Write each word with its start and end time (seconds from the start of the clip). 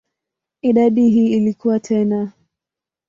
Idadi 0.61 1.09
hii 1.09 1.37
ilikua 1.37 1.79
tena. 1.79 2.31